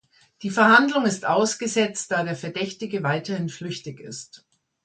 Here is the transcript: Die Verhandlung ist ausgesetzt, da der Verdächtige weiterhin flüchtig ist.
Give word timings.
Die 0.41 0.49
Verhandlung 0.49 1.05
ist 1.05 1.25
ausgesetzt, 1.27 2.09
da 2.11 2.23
der 2.23 2.35
Verdächtige 2.35 3.03
weiterhin 3.03 3.49
flüchtig 3.49 3.99
ist. 3.99 4.43